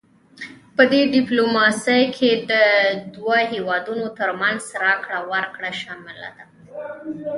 پدې 0.75 1.01
ډیپلوماسي 1.15 2.01
کې 2.15 2.31
د 2.51 2.53
دوه 3.15 3.37
هیوادونو 3.53 4.05
ترمنځ 4.19 4.61
راکړه 4.83 5.19
ورکړه 5.31 5.71
شامله 5.81 6.29
ده 6.37 6.43